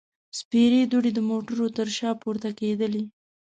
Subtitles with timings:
[0.37, 3.03] سپېرې دوړې د موټرو تر شا پورته کېدلې.